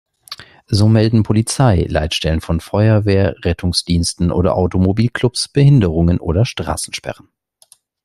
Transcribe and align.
So 0.65 0.87
melden 0.87 1.21
Polizei, 1.21 1.85
Leitstellen 1.87 2.41
von 2.41 2.59
Feuerwehr, 2.59 3.35
Rettungsdiensten 3.45 4.31
oder 4.31 4.55
Automobilclubs 4.57 5.49
Behinderungen 5.49 6.19
oder 6.19 6.43
Straßensperren. 6.43 7.29